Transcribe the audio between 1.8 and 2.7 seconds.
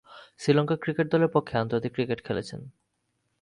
Cricket খেলছেন।